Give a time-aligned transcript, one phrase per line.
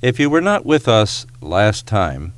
[0.00, 2.32] If you were not with us last time,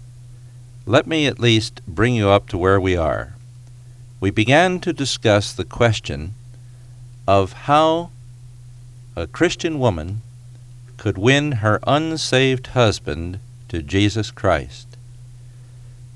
[0.87, 3.35] let me at least bring you up to where we are.
[4.19, 6.33] We began to discuss the question
[7.29, 8.13] of how
[9.15, 10.23] a Christian woman
[10.97, 14.97] could win her unsaved husband to Jesus Christ.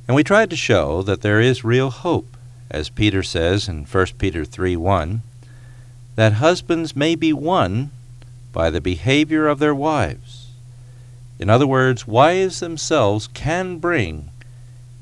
[0.08, 2.38] And we tried to show that there is real hope,
[2.70, 5.20] as Peter says in 1 Peter 3 1,
[6.16, 7.90] that husbands may be won
[8.50, 10.43] by the behavior of their wives
[11.38, 14.30] in other words, wives themselves can bring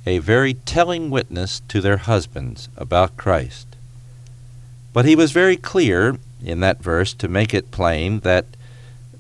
[0.07, 3.67] a very telling witness to their husbands about Christ.
[4.93, 8.47] But he was very clear in that verse to make it plain that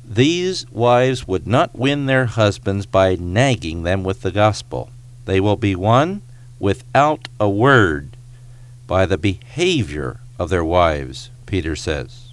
[0.04, 4.90] these wives would not win their husbands by nagging them with the gospel.
[5.24, 6.22] They will be won
[6.58, 8.16] without a word
[8.86, 12.30] by the behavior of their wives, Peter says.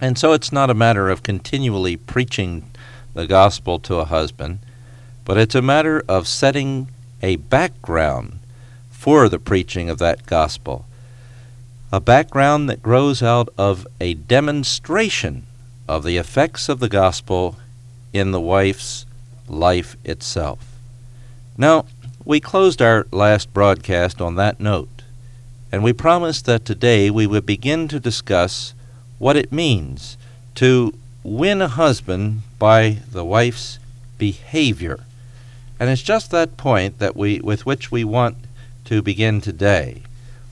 [0.00, 2.70] And so it's not a matter of continually preaching
[3.14, 4.58] the gospel to a husband,
[5.24, 6.88] but it's a matter of setting
[7.22, 8.38] a background
[8.90, 10.84] for the preaching of that gospel.
[11.90, 15.46] A background that grows out of a demonstration
[15.88, 17.56] of the effects of the gospel
[18.12, 19.06] in the wife's
[19.48, 20.76] life itself.
[21.56, 21.86] Now,
[22.24, 25.02] we closed our last broadcast on that note,
[25.72, 28.74] and we promised that today we would begin to discuss
[29.18, 30.18] what it means
[30.56, 33.78] to win a husband by the wife's
[34.18, 35.00] behavior.
[35.80, 38.36] And it's just that point that we with which we want
[38.84, 40.02] to begin today.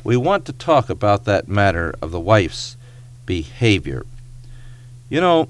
[0.05, 2.77] We want to talk about that matter of the wife's
[3.25, 4.05] behavior.
[5.09, 5.48] You know,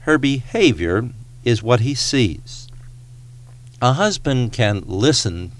[0.00, 1.08] her behavior
[1.44, 2.68] is what he sees.
[3.82, 5.52] A husband can listen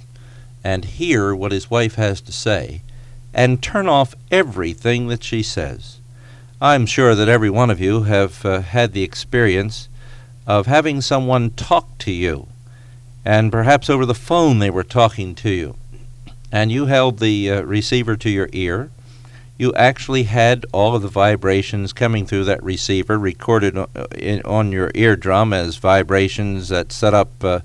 [0.63, 2.83] and hear what his wife has to say
[3.33, 6.00] and turn off everything that she says.
[6.62, 9.89] I'm sure that every one of you have uh, had the experience
[10.47, 12.48] of having someone talk to you,
[13.25, 15.77] and perhaps over the phone they were talking to you,
[16.53, 18.91] and you held the uh, receiver to your ear.
[19.56, 24.70] You actually had all of the vibrations coming through that receiver recorded uh, in, on
[24.70, 27.60] your eardrum as vibrations that set up uh,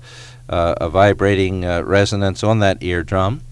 [0.48, 3.42] uh, a vibrating uh, resonance on that eardrum.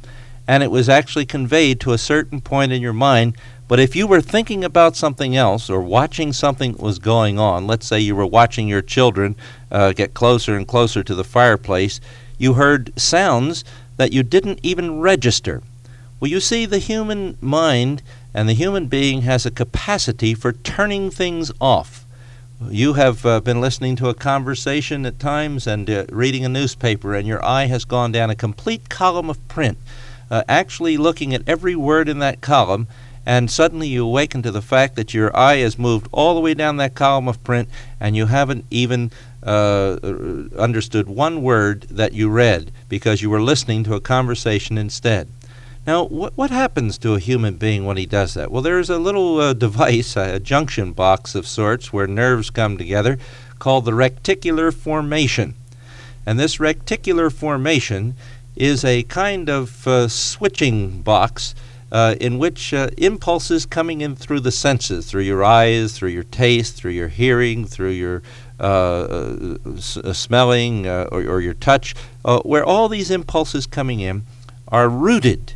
[0.46, 3.36] And it was actually conveyed to a certain point in your mind
[3.66, 7.66] but if you were thinking about something else or watching something that was going on,
[7.66, 9.36] let's say you were watching your children
[9.70, 12.00] uh, get closer and closer to the fireplace,
[12.36, 13.64] you heard sounds
[13.96, 15.62] that you didn't even register.
[16.20, 18.02] Well, you see, the human mind
[18.34, 22.04] and the human being has a capacity for turning things off.
[22.68, 27.14] You have uh, been listening to a conversation at times and uh, reading a newspaper,
[27.14, 29.78] and your eye has gone down a complete column of print,
[30.30, 32.88] uh, actually looking at every word in that column
[33.26, 36.54] and suddenly you awaken to the fact that your eye has moved all the way
[36.54, 37.68] down that column of print
[37.98, 39.10] and you haven't even
[39.42, 39.98] uh,
[40.58, 45.28] understood one word that you read because you were listening to a conversation instead.
[45.86, 48.50] Now, what, what happens to a human being when he does that?
[48.50, 53.18] Well, there's a little uh, device, a junction box of sorts, where nerves come together
[53.58, 55.54] called the reticular formation.
[56.24, 58.14] And this reticular formation
[58.56, 61.54] is a kind of uh, switching box
[61.94, 66.24] uh, in which uh, impulses coming in through the senses, through your eyes, through your
[66.24, 68.20] taste, through your hearing, through your
[68.58, 71.94] uh, s- uh, smelling uh, or, or, your touch,
[72.24, 74.24] uh, where all these impulses coming in
[74.66, 75.54] are routed.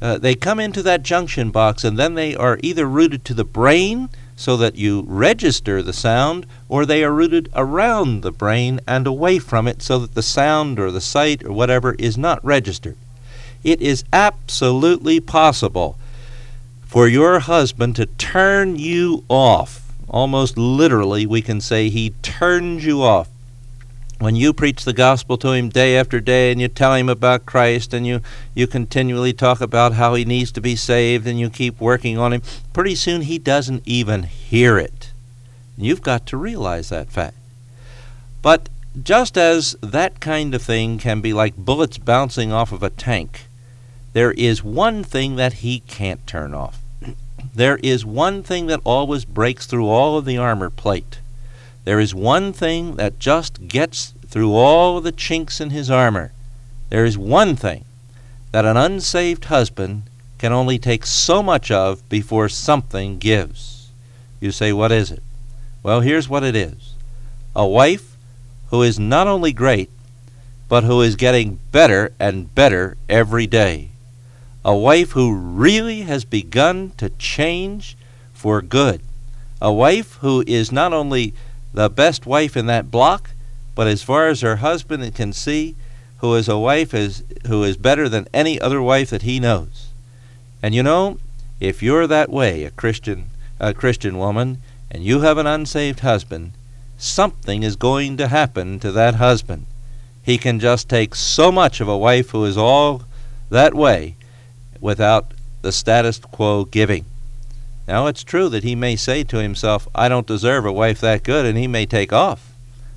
[0.00, 4.08] they come into that junction box and then they are either routed to the brain
[4.36, 9.40] so that you register the sound, or they are routed around the brain and away
[9.40, 12.96] from it so that the sound or the sight or whatever is not registered.
[13.64, 15.98] It is absolutely possible
[16.84, 19.92] for your husband to turn you off.
[20.08, 23.28] Almost literally, we can say he turns you off.
[24.18, 27.46] When you preach the gospel to him day after day and you tell him about
[27.46, 28.20] Christ and you,
[28.54, 32.32] you continually talk about how he needs to be saved and you keep working on
[32.32, 35.12] him, pretty soon he doesn't even hear it.
[35.76, 37.36] You've got to realize that fact.
[38.42, 38.68] But
[39.02, 43.46] just as that kind of thing can be like bullets bouncing off of a tank,
[44.12, 46.80] there is one thing that he can't turn off.
[47.54, 51.20] There is one thing that always breaks through all of the armor plate.
[51.84, 56.32] There is one thing that just gets through all the chinks in his armor.
[56.90, 57.84] There is one thing
[58.52, 60.04] that an unsaved husband
[60.38, 63.90] can only take so much of before something gives.
[64.40, 65.22] You say, What is it?
[65.82, 66.94] Well, here's what it is
[67.56, 68.16] a wife
[68.70, 69.90] who is not only great,
[70.68, 73.91] but who is getting better and better every day
[74.64, 77.96] a wife who really has begun to change
[78.32, 79.00] for good.
[79.60, 81.34] A wife who is not only
[81.72, 83.30] the best wife in that block,
[83.74, 85.74] but as far as her husband can see,
[86.18, 89.88] who is a wife is who is better than any other wife that he knows.
[90.62, 91.18] And you know,
[91.58, 93.26] if you're that way, a Christian
[93.58, 94.58] a Christian woman,
[94.90, 96.52] and you have an unsaved husband,
[96.98, 99.66] something is going to happen to that husband.
[100.22, 103.04] He can just take so much of a wife who is all
[103.50, 104.16] that way
[104.82, 105.32] without
[105.62, 107.06] the status quo giving.
[107.88, 111.22] Now, it's true that he may say to himself, I don't deserve a wife that
[111.22, 112.52] good, and he may take off.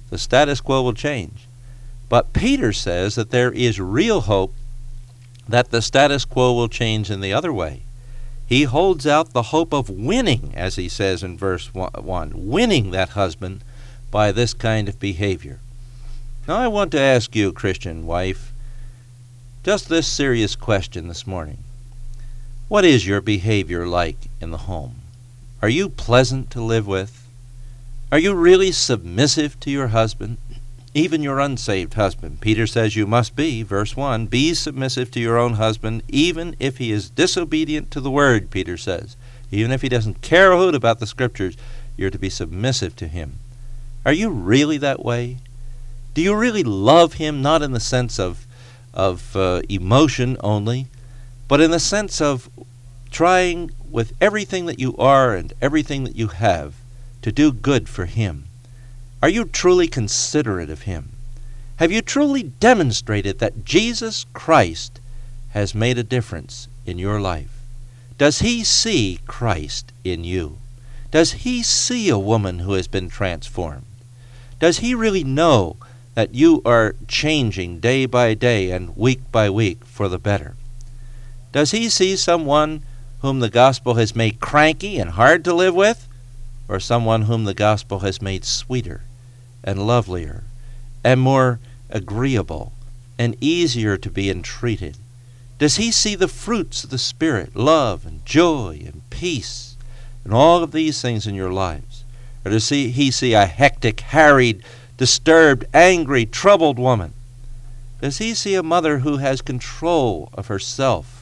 [0.09, 1.47] The status quo will change.
[2.09, 4.53] But Peter says that there is real hope
[5.47, 7.83] that the status quo will change in the other way.
[8.47, 13.09] He holds out the hope of winning, as he says in verse 1, winning that
[13.09, 13.63] husband
[14.11, 15.59] by this kind of behavior.
[16.47, 18.53] Now, I want to ask you, Christian wife,
[19.63, 21.57] just this serious question this morning.
[22.67, 25.01] What is your behavior like in the home?
[25.61, 27.27] Are you pleasant to live with?
[28.11, 30.37] Are you really submissive to your husband?
[30.95, 32.39] even your unsaved husband.
[32.39, 36.77] Peter says you must be, verse 1, be submissive to your own husband, even if
[36.77, 39.17] he is disobedient to the word, Peter says.
[39.51, 41.57] Even if he doesn't care a hoot about the scriptures,
[41.97, 43.39] you're to be submissive to him.
[44.05, 45.37] Are you really that way?
[46.13, 48.47] Do you really love him, not in the sense of,
[48.93, 50.87] of uh, emotion only,
[51.47, 52.49] but in the sense of
[53.11, 56.75] trying with everything that you are and everything that you have
[57.21, 58.45] to do good for him?
[59.25, 61.13] Are you truly considerate of Him?
[61.77, 64.99] Have you truly demonstrated that Jesus Christ
[65.49, 67.49] has made a difference in your life?
[68.19, 70.59] Does He see Christ in you?
[71.09, 73.87] Does He see a woman who has been transformed?
[74.59, 75.77] Does He really know
[76.13, 80.53] that you are changing day by day and week by week for the better?
[81.55, 82.81] Does He see someone
[83.21, 86.05] whom the gospel has made cranky and hard to live with,
[86.67, 89.03] or someone whom the gospel has made sweeter
[89.63, 90.43] and lovelier
[91.01, 92.73] and more agreeable
[93.17, 94.97] and easier to be entreated?
[95.57, 99.77] Does he see the fruits of the Spirit, love and joy and peace,
[100.25, 102.03] and all of these things in your lives?
[102.43, 104.61] Or does he, he see a hectic, harried,
[104.97, 107.13] disturbed, angry, troubled woman?
[108.01, 111.14] Does he see a mother who has control of herself,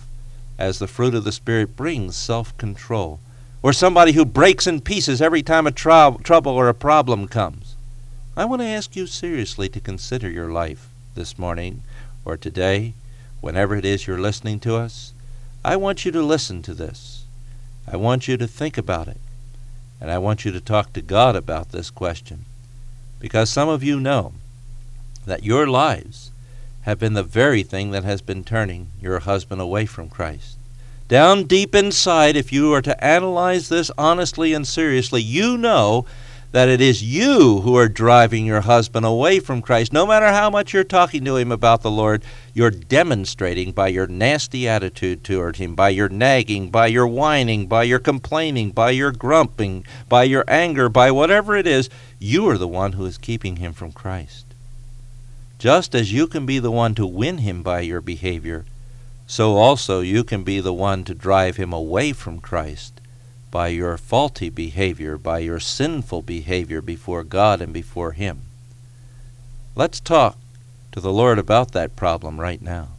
[0.57, 3.19] as the fruit of the Spirit brings self control?
[3.61, 7.75] Or somebody who breaks in pieces every time a trou- trouble or a problem comes?
[8.35, 11.83] I want to ask you seriously to consider your life this morning
[12.25, 12.93] or today,
[13.41, 15.13] whenever it is you're listening to us.
[15.63, 17.25] I want you to listen to this.
[17.87, 19.19] I want you to think about it.
[20.01, 22.45] And I want you to talk to God about this question.
[23.19, 24.33] Because some of you know
[25.25, 26.31] that your lives
[26.83, 30.57] have been the very thing that has been turning your husband away from Christ.
[31.07, 36.05] Down deep inside, if you are to analyze this honestly and seriously, you know
[36.53, 39.91] that it is you who are driving your husband away from Christ.
[39.91, 44.05] No matter how much you're talking to him about the Lord, you're demonstrating by your
[44.05, 49.11] nasty attitude toward him, by your nagging, by your whining, by your complaining, by your
[49.11, 51.89] grumping, by your anger, by whatever it is,
[52.19, 54.42] you are the one who is keeping him from Christ.
[55.63, 58.65] Just as you can be the one to win him by your behavior,
[59.25, 62.99] so also you can be the one to drive him away from Christ
[63.49, 68.41] by your faulty behavior, by your sinful behavior before God and before Him.
[69.73, 70.37] Let's talk
[70.91, 72.89] to the Lord about that problem right now.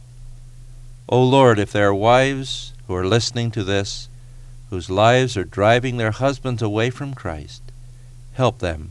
[1.07, 4.09] O oh Lord, if there are wives who are listening to this,
[4.71, 7.61] whose lives are driving their husbands away from Christ,
[8.33, 8.89] help them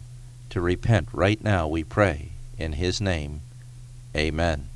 [0.51, 2.29] to repent right now, we pray.
[2.57, 3.41] In His name,
[4.17, 4.74] amen.